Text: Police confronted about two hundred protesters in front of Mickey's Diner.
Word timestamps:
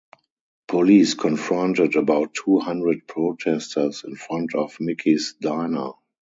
Police 0.67 1.13
confronted 1.13 1.95
about 1.95 2.33
two 2.33 2.57
hundred 2.57 3.07
protesters 3.07 4.03
in 4.03 4.15
front 4.15 4.55
of 4.55 4.75
Mickey's 4.79 5.35
Diner. 5.39 5.91